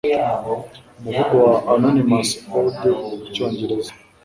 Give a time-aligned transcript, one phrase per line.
[0.99, 3.91] Umuvugo wa Anonymous Olde mu Icyongereza